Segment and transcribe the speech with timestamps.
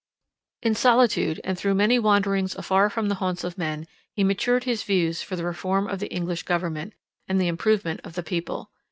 [0.63, 3.85] In solitude, and through many wanderings afar from the haunts of men,
[4.15, 6.93] he matured his views for the reform of the English government,
[7.27, 8.71] and the improvement of the people.